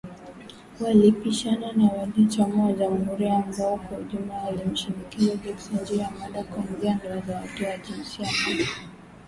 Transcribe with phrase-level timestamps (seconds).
[0.79, 7.17] Walipishana na wanachama wa Jamuhuri ambao kwa ujumla walimshinikiza Jackson, juu ya mada kuanzia ndoa
[7.21, 8.67] za watu wa jinsia moja